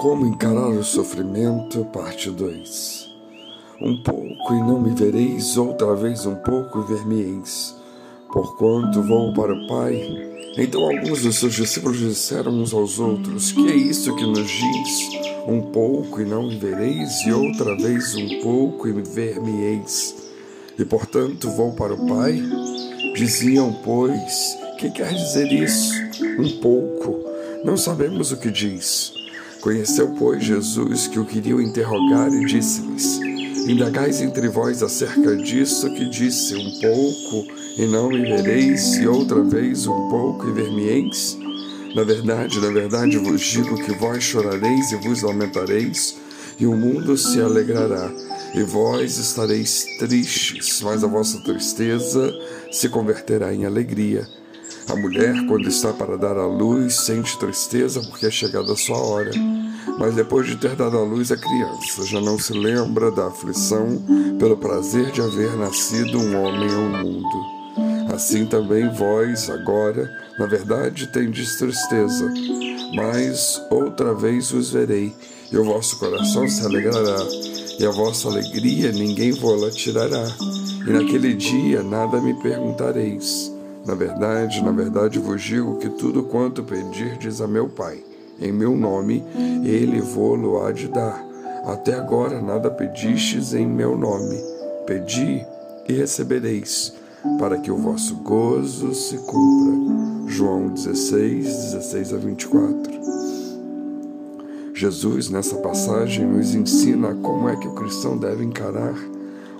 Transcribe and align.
Como 0.00 0.26
encarar 0.26 0.70
o 0.70 0.82
sofrimento, 0.82 1.84
parte 1.92 2.30
2. 2.30 3.06
Um 3.82 4.02
pouco 4.02 4.54
e 4.54 4.58
não 4.58 4.80
me 4.80 4.94
vereis, 4.94 5.58
outra 5.58 5.94
vez 5.94 6.24
um 6.24 6.36
pouco 6.36 6.80
e 6.80 6.84
ver-me-eis. 6.94 7.76
Porquanto 8.32 9.02
vou 9.02 9.34
para 9.34 9.52
o 9.52 9.68
Pai. 9.68 10.00
Então 10.56 10.88
alguns 10.88 11.20
dos 11.22 11.36
seus 11.36 11.52
discípulos 11.52 11.98
disseram 11.98 12.50
uns 12.50 12.72
aos 12.72 12.98
outros: 12.98 13.52
Que 13.52 13.68
é 13.70 13.74
isso 13.76 14.16
que 14.16 14.24
nos 14.24 14.50
diz? 14.50 15.22
Um 15.46 15.70
pouco 15.70 16.22
e 16.22 16.24
não 16.24 16.48
me 16.48 16.56
vereis, 16.56 17.20
e 17.26 17.32
outra 17.32 17.76
vez 17.76 18.14
um 18.14 18.40
pouco 18.40 18.88
e 18.88 18.92
ver-me-eis. 18.92 20.16
E 20.78 20.84
portanto 20.86 21.50
vou 21.50 21.74
para 21.74 21.92
o 21.92 22.06
Pai? 22.06 22.42
Diziam, 23.14 23.70
pois, 23.84 24.56
que 24.78 24.90
quer 24.92 25.12
dizer 25.12 25.52
isso? 25.52 25.92
Um 26.38 26.58
pouco. 26.58 27.22
Não 27.62 27.76
sabemos 27.76 28.32
o 28.32 28.38
que 28.38 28.50
diz. 28.50 29.19
Conheceu, 29.60 30.08
pois, 30.18 30.42
Jesus 30.42 31.06
que 31.06 31.18
o 31.18 31.24
queriam 31.24 31.60
interrogar 31.60 32.32
e 32.32 32.46
disse-lhes: 32.46 33.18
Indagais 33.68 34.22
entre 34.22 34.48
vós 34.48 34.82
acerca 34.82 35.36
disso 35.36 35.92
que 35.92 36.08
disse 36.08 36.54
um 36.54 36.80
pouco 36.80 37.46
e 37.76 37.86
não 37.86 38.08
me 38.08 38.22
vereis, 38.22 38.96
e 38.96 39.06
outra 39.06 39.42
vez 39.42 39.86
um 39.86 40.08
pouco 40.08 40.48
e 40.48 40.52
ver-me-eis? 40.52 41.38
Na 41.94 42.04
verdade, 42.04 42.58
na 42.58 42.70
verdade 42.70 43.18
vos 43.18 43.42
digo 43.42 43.76
que 43.76 43.92
vós 43.92 44.24
chorareis 44.24 44.92
e 44.92 44.96
vos 44.96 45.22
lamentareis, 45.22 46.16
e 46.58 46.66
o 46.66 46.74
mundo 46.74 47.16
se 47.18 47.40
alegrará, 47.40 48.10
e 48.54 48.62
vós 48.62 49.18
estareis 49.18 49.84
tristes, 49.98 50.80
mas 50.82 51.04
a 51.04 51.06
vossa 51.06 51.38
tristeza 51.40 52.32
se 52.70 52.88
converterá 52.88 53.52
em 53.54 53.66
alegria. 53.66 54.26
A 54.90 54.96
mulher, 54.96 55.46
quando 55.46 55.68
está 55.68 55.92
para 55.92 56.18
dar 56.18 56.36
à 56.36 56.44
luz, 56.44 56.96
sente 56.96 57.38
tristeza 57.38 58.00
porque 58.00 58.26
é 58.26 58.30
chegada 58.30 58.72
a 58.72 58.76
sua 58.76 58.98
hora. 58.98 59.30
Mas 59.96 60.16
depois 60.16 60.48
de 60.48 60.56
ter 60.56 60.74
dado 60.74 60.98
à 60.98 61.02
luz 61.04 61.30
a 61.30 61.36
criança, 61.36 62.04
já 62.04 62.20
não 62.20 62.36
se 62.36 62.52
lembra 62.52 63.08
da 63.12 63.28
aflição 63.28 64.02
pelo 64.36 64.56
prazer 64.56 65.12
de 65.12 65.20
haver 65.20 65.56
nascido 65.56 66.18
um 66.18 66.42
homem 66.42 66.74
ao 66.74 67.04
mundo. 67.04 68.12
Assim 68.12 68.44
também 68.46 68.92
vós, 68.92 69.48
agora, 69.48 70.10
na 70.36 70.46
verdade, 70.46 71.06
tendes 71.12 71.54
tristeza, 71.54 72.28
mas 72.92 73.62
outra 73.70 74.12
vez 74.12 74.50
vos 74.50 74.70
verei, 74.70 75.14
e 75.52 75.56
o 75.56 75.64
vosso 75.64 76.00
coração 76.00 76.48
se 76.48 76.66
alegrará, 76.66 77.24
e 77.78 77.86
a 77.86 77.90
vossa 77.92 78.26
alegria 78.26 78.90
ninguém 78.90 79.30
vô-la 79.30 79.70
tirará. 79.70 80.26
E 80.84 80.90
naquele 80.90 81.34
dia 81.34 81.80
nada 81.80 82.20
me 82.20 82.34
perguntareis. 82.42 83.59
Na 83.86 83.94
verdade, 83.94 84.62
na 84.62 84.70
verdade 84.70 85.18
vos 85.18 85.42
digo 85.42 85.76
que 85.78 85.88
tudo 85.88 86.22
quanto 86.24 86.62
pedirdes 86.62 87.40
a 87.40 87.46
meu 87.46 87.68
Pai, 87.68 88.02
em 88.40 88.52
meu 88.52 88.76
nome, 88.76 89.24
ele 89.64 90.00
vô-lo 90.00 90.64
há 90.64 90.72
de 90.72 90.88
dar. 90.88 91.24
Até 91.64 91.94
agora 91.94 92.40
nada 92.40 92.70
pedistes 92.70 93.52
em 93.52 93.66
meu 93.66 93.96
nome. 93.96 94.38
Pedi 94.86 95.44
e 95.88 95.92
recebereis, 95.92 96.94
para 97.38 97.58
que 97.58 97.70
o 97.70 97.76
vosso 97.76 98.16
gozo 98.16 98.94
se 98.94 99.16
cumpra. 99.18 100.26
João 100.26 100.68
16, 100.68 101.44
16 101.44 102.14
a 102.14 102.16
24. 102.16 103.00
Jesus, 104.74 105.28
nessa 105.28 105.56
passagem, 105.56 106.26
nos 106.26 106.54
ensina 106.54 107.14
como 107.16 107.48
é 107.48 107.56
que 107.56 107.68
o 107.68 107.74
cristão 107.74 108.16
deve 108.16 108.42
encarar 108.44 108.94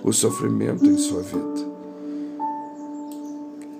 o 0.03 0.11
sofrimento 0.11 0.85
em 0.87 0.97
sua 0.97 1.21
vida. 1.21 1.70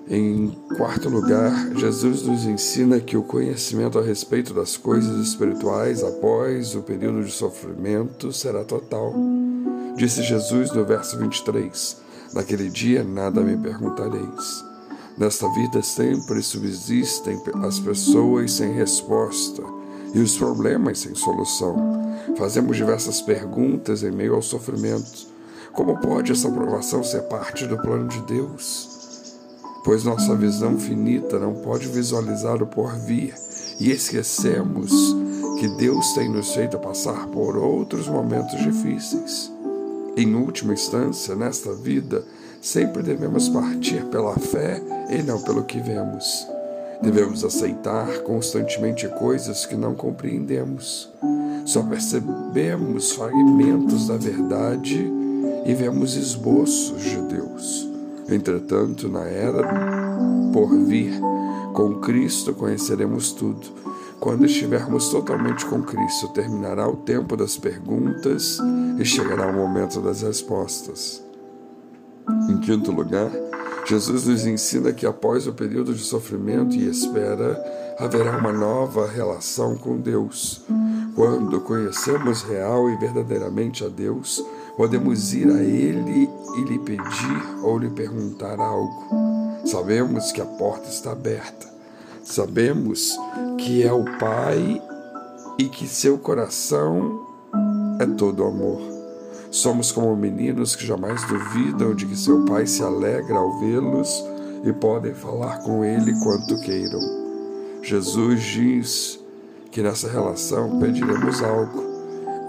Em 0.08 0.50
quarto 0.76 1.08
lugar, 1.08 1.74
Jesus 1.76 2.22
nos 2.22 2.44
ensina 2.44 2.98
que 2.98 3.16
o 3.16 3.22
conhecimento 3.22 3.98
a 3.98 4.02
respeito 4.02 4.52
das 4.52 4.76
coisas 4.76 5.16
espirituais 5.26 6.02
após 6.02 6.74
o 6.74 6.82
período 6.82 7.24
de 7.24 7.30
sofrimento 7.30 8.32
será 8.32 8.64
total. 8.64 9.14
Disse 9.96 10.22
Jesus 10.22 10.72
no 10.72 10.84
verso 10.84 11.16
23: 11.18 11.98
Naquele 12.34 12.68
dia 12.68 13.04
nada 13.04 13.40
me 13.42 13.56
perguntareis. 13.56 14.64
Nesta 15.16 15.48
vida 15.52 15.82
sempre 15.82 16.42
subsistem 16.42 17.40
as 17.62 17.78
pessoas 17.78 18.52
sem 18.52 18.72
resposta 18.72 19.62
e 20.14 20.18
os 20.18 20.36
problemas 20.36 20.98
sem 20.98 21.14
solução. 21.14 21.76
Fazemos 22.36 22.76
diversas 22.76 23.22
perguntas 23.22 24.02
em 24.02 24.10
meio 24.10 24.34
ao 24.34 24.42
sofrimento. 24.42 25.30
Como 25.72 25.98
pode 26.00 26.32
essa 26.32 26.50
provação 26.50 27.04
ser 27.04 27.22
parte 27.22 27.66
do 27.66 27.78
plano 27.78 28.08
de 28.08 28.20
Deus? 28.22 29.01
Pois 29.84 30.04
nossa 30.04 30.34
visão 30.34 30.78
finita 30.78 31.38
não 31.38 31.54
pode 31.54 31.88
visualizar 31.88 32.62
o 32.62 32.66
porvir 32.66 33.34
e 33.80 33.90
esquecemos 33.90 34.92
que 35.58 35.68
Deus 35.76 36.12
tem 36.14 36.28
nos 36.28 36.54
feito 36.54 36.78
passar 36.78 37.26
por 37.28 37.56
outros 37.56 38.08
momentos 38.08 38.58
difíceis. 38.60 39.52
Em 40.16 40.34
última 40.34 40.72
instância, 40.72 41.34
nesta 41.34 41.72
vida, 41.74 42.24
sempre 42.60 43.02
devemos 43.02 43.48
partir 43.48 44.04
pela 44.06 44.34
fé 44.38 44.82
e 45.10 45.22
não 45.22 45.40
pelo 45.42 45.64
que 45.64 45.80
vemos. 45.80 46.46
Devemos 47.02 47.44
aceitar 47.44 48.20
constantemente 48.20 49.08
coisas 49.08 49.66
que 49.66 49.74
não 49.74 49.94
compreendemos. 49.94 51.10
Só 51.64 51.82
percebemos 51.82 53.12
fragmentos 53.12 54.06
da 54.06 54.16
verdade 54.16 55.10
e 55.64 55.74
vemos 55.74 56.14
esboços 56.14 57.02
de 57.02 57.20
Deus. 57.22 57.91
Entretanto, 58.28 59.08
na 59.08 59.24
era 59.24 59.62
por 60.52 60.68
vir, 60.84 61.12
com 61.72 62.00
Cristo 62.00 62.54
conheceremos 62.54 63.32
tudo. 63.32 63.82
Quando 64.20 64.46
estivermos 64.46 65.08
totalmente 65.08 65.66
com 65.66 65.82
Cristo, 65.82 66.28
terminará 66.28 66.88
o 66.88 66.96
tempo 66.96 67.36
das 67.36 67.56
perguntas 67.56 68.58
e 68.98 69.04
chegará 69.04 69.48
o 69.48 69.52
momento 69.52 70.00
das 70.00 70.22
respostas. 70.22 71.22
Em 72.48 72.58
quinto 72.58 72.92
lugar, 72.92 73.30
Jesus 73.84 74.26
nos 74.26 74.46
ensina 74.46 74.92
que 74.92 75.04
após 75.06 75.48
o 75.48 75.52
período 75.52 75.92
de 75.92 76.04
sofrimento 76.04 76.76
e 76.76 76.88
espera, 76.88 77.60
haverá 77.98 78.38
uma 78.38 78.52
nova 78.52 79.08
relação 79.08 79.76
com 79.76 79.98
Deus. 79.98 80.62
Quando 81.16 81.60
conhecemos 81.60 82.42
real 82.42 82.88
e 82.90 82.96
verdadeiramente 82.96 83.84
a 83.84 83.88
Deus, 83.88 84.44
podemos 84.76 85.34
ir 85.34 85.50
a 85.50 85.62
Ele 85.62 86.28
pedir 86.96 87.64
ou 87.64 87.78
lhe 87.78 87.88
perguntar 87.88 88.60
algo. 88.60 89.06
Sabemos 89.64 90.30
que 90.32 90.40
a 90.40 90.44
porta 90.44 90.88
está 90.88 91.12
aberta. 91.12 91.66
Sabemos 92.22 93.16
que 93.58 93.82
é 93.82 93.92
o 93.92 94.04
Pai 94.18 94.82
e 95.58 95.68
que 95.68 95.86
seu 95.88 96.18
coração 96.18 97.26
é 97.98 98.06
todo 98.06 98.44
amor. 98.44 98.80
Somos 99.50 99.90
como 99.92 100.14
meninos 100.16 100.76
que 100.76 100.86
jamais 100.86 101.24
duvidam 101.26 101.94
de 101.94 102.06
que 102.06 102.16
seu 102.16 102.44
pai 102.46 102.66
se 102.66 102.82
alegra 102.82 103.36
ao 103.36 103.60
vê-los 103.60 104.24
e 104.64 104.72
podem 104.72 105.12
falar 105.12 105.58
com 105.62 105.84
ele 105.84 106.18
quanto 106.20 106.58
queiram. 106.60 107.00
Jesus 107.82 108.42
diz 108.42 109.20
que 109.70 109.82
nessa 109.82 110.08
relação 110.08 110.78
pediremos 110.78 111.42
algo, 111.42 111.82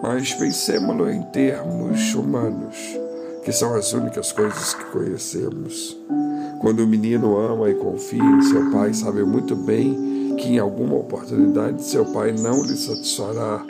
mas 0.01 0.33
pensemos-lo 0.33 1.09
em 1.09 1.21
termos 1.23 2.13
humanos, 2.15 2.77
que 3.43 3.51
são 3.51 3.75
as 3.75 3.91
únicas 3.93 4.31
coisas 4.31 4.73
que 4.73 4.85
conhecemos. 4.85 5.97
Quando 6.61 6.79
o 6.79 6.87
menino 6.87 7.37
ama 7.37 7.69
e 7.69 7.75
confia 7.75 8.23
em 8.23 8.41
seu 8.41 8.71
pai, 8.71 8.93
sabe 8.93 9.23
muito 9.23 9.55
bem 9.55 10.35
que 10.37 10.47
em 10.47 10.59
alguma 10.59 10.95
oportunidade 10.95 11.83
seu 11.83 12.05
pai 12.05 12.31
não 12.31 12.63
lhe 12.63 12.75
satisfará 12.75 13.65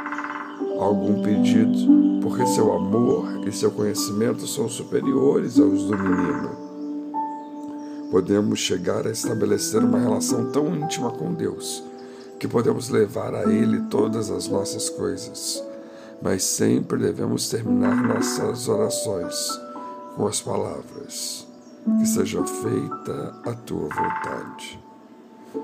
algum 0.79 1.23
pedido, 1.23 2.21
porque 2.21 2.45
seu 2.45 2.71
amor 2.71 3.47
e 3.47 3.51
seu 3.51 3.71
conhecimento 3.71 4.45
são 4.45 4.69
superiores 4.69 5.59
aos 5.59 5.85
do 5.85 5.97
menino. 5.97 6.49
Podemos 8.11 8.59
chegar 8.59 9.07
a 9.07 9.11
estabelecer 9.11 9.83
uma 9.83 9.99
relação 9.99 10.51
tão 10.51 10.75
íntima 10.75 11.09
com 11.11 11.33
Deus 11.33 11.83
que 12.39 12.47
podemos 12.47 12.89
levar 12.89 13.33
a 13.33 13.51
Ele 13.51 13.81
todas 13.89 14.29
as 14.29 14.47
nossas 14.47 14.89
coisas 14.89 15.63
mas 16.23 16.41
sempre 16.43 16.97
devemos 16.97 17.49
terminar 17.49 18.01
nossas 18.01 18.69
orações 18.69 19.35
com 20.15 20.27
as 20.27 20.41
palavras: 20.41 21.47
Que 21.99 22.05
seja 22.05 22.43
feita 22.45 23.35
a 23.45 23.53
tua 23.53 23.89
vontade. 23.89 24.79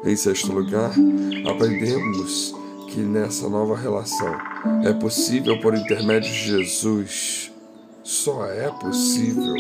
Em 0.04 0.16
sexto 0.16 0.52
lugar, 0.52 0.92
aprendemos 1.50 2.54
que 2.88 3.00
nessa 3.00 3.50
nova 3.50 3.76
relação 3.76 4.36
é 4.84 4.94
possível 4.94 5.60
por 5.60 5.76
intermédio 5.76 6.32
de 6.32 6.46
Jesus, 6.48 7.52
só 8.04 8.46
é 8.46 8.70
possível 8.70 9.54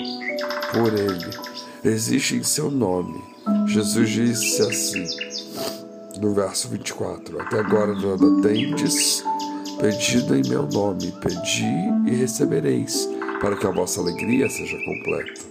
por 0.72 0.94
Ele. 0.94 1.38
Existe 1.84 2.36
em 2.36 2.44
seu 2.44 2.70
nome. 2.70 3.24
Jesus 3.68 4.10
disse 4.10 4.62
assim, 4.62 5.06
no 6.20 6.34
verso 6.34 6.68
24: 6.68 7.42
Até 7.42 7.60
agora 7.60 7.94
nada 7.94 8.42
tendes 8.42 9.24
Pedido 9.80 10.36
em 10.36 10.42
meu 10.50 10.68
nome, 10.68 11.10
pedi 11.22 11.64
e 12.06 12.14
recebereis, 12.14 13.08
para 13.40 13.56
que 13.56 13.66
a 13.66 13.72
vossa 13.72 14.00
alegria 14.00 14.50
seja 14.50 14.78
completa. 14.86 15.42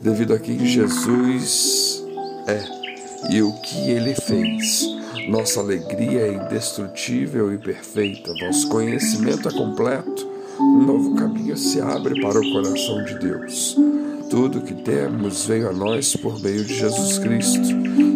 Devido 0.00 0.34
a 0.34 0.38
quem 0.38 0.64
Jesus 0.66 2.04
é 2.46 3.32
e 3.32 3.42
o 3.42 3.52
que 3.60 3.90
ele 3.90 4.14
fez, 4.14 4.86
Nossa 5.28 5.58
alegria 5.58 6.20
é 6.20 6.34
indestrutível 6.34 7.52
e 7.52 7.58
perfeita, 7.58 8.32
nosso 8.34 8.68
conhecimento 8.68 9.48
é 9.48 9.52
completo, 9.52 10.30
um 10.60 10.84
novo 10.84 11.16
caminho 11.16 11.56
se 11.56 11.80
abre 11.80 12.20
para 12.20 12.38
o 12.38 12.52
coração 12.52 13.04
de 13.04 13.18
Deus. 13.18 13.76
Tudo 14.30 14.60
que 14.60 14.74
temos 14.74 15.44
veio 15.44 15.68
a 15.68 15.72
nós 15.72 16.14
por 16.14 16.40
meio 16.40 16.64
de 16.64 16.74
Jesus 16.74 17.18
Cristo, 17.18 17.68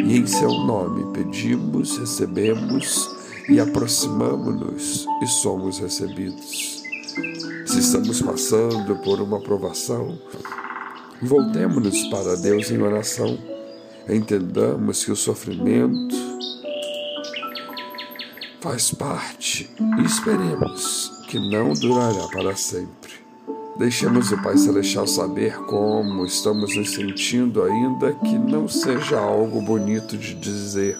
e 0.07 0.19
em 0.19 0.27
seu 0.27 0.51
nome 0.51 1.13
pedimos, 1.13 1.99
recebemos 1.99 3.09
e 3.49 3.59
aproximamos-nos 3.59 5.07
e 5.23 5.27
somos 5.27 5.81
recebidos. 5.81 6.80
Se 7.71 7.79
estamos 7.79 8.21
passando 8.21 8.97
por 8.97 9.21
uma 9.21 9.39
provação, 9.41 10.19
voltemos-nos 11.23 12.03
para 12.09 12.35
Deus 12.35 12.69
em 12.69 12.83
oração. 12.83 13.39
Entendamos 14.09 15.05
que 15.05 15.13
o 15.13 15.17
sofrimento 15.17 16.17
faz 18.61 18.91
parte 18.91 19.71
e 20.01 20.03
esperemos 20.05 21.13
que 21.29 21.39
não 21.39 21.73
durará 21.73 22.27
para 22.33 22.57
sempre. 22.57 23.13
Deixemos 23.79 24.33
o 24.33 24.43
Pai 24.43 24.59
Celestial 24.59 25.07
saber 25.07 25.57
como 25.67 26.27
estamos 26.27 26.77
nos 26.77 26.91
sentindo, 26.91 27.63
ainda 27.63 28.13
que 28.15 28.37
não 28.37 28.67
seja 28.67 29.21
algo 29.21 29.63
bonito 29.63 30.19
de 30.19 30.35
dizer. 30.35 30.99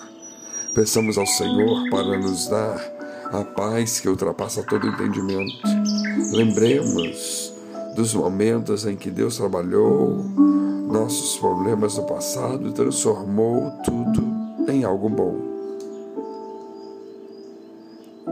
Peçamos 0.73 1.19
ao 1.19 1.27
Senhor 1.27 1.91
para 1.91 2.17
nos 2.17 2.47
dar 2.47 3.00
a 3.33 3.45
paz 3.45 4.01
que 4.01 4.09
ultrapassa 4.09 4.63
todo 4.63 4.87
entendimento. 4.87 5.55
Lembremos 6.33 7.53
dos 7.95 8.15
momentos 8.15 8.87
em 8.87 8.97
que 8.97 9.11
Deus 9.11 9.37
trabalhou 9.37 10.25
nossos 10.89 11.39
problemas 11.39 11.95
do 11.95 12.03
passado 12.03 12.69
e 12.69 12.73
transformou 12.73 13.71
tudo 13.85 14.23
em 14.69 14.85
algo 14.85 15.09
bom. 15.09 15.37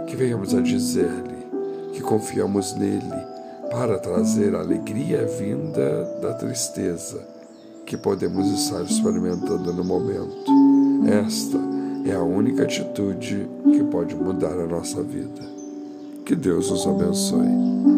Que 0.07 0.17
venhamos 0.17 0.55
a 0.55 0.61
dizer-lhe 0.61 1.47
que 1.93 2.01
confiamos 2.01 2.75
nele 2.75 3.27
para 3.71 3.99
trazer 3.99 4.55
a 4.55 4.61
alegria 4.61 5.27
vinda 5.27 6.05
da 6.21 6.35
tristeza 6.35 7.25
que 7.87 7.97
podemos 7.97 8.47
estar 8.49 8.83
experimentando 8.83 9.73
no 9.73 9.85
momento. 9.85 10.53
Esta 11.07 11.78
é 12.05 12.15
a 12.15 12.23
única 12.23 12.63
atitude 12.63 13.49
que 13.65 13.85
pode 13.85 14.15
mudar 14.15 14.53
a 14.53 14.67
nossa 14.67 15.03
vida. 15.03 15.43
Que 16.25 16.35
Deus 16.35 16.71
nos 16.71 16.87
abençoe. 16.87 17.98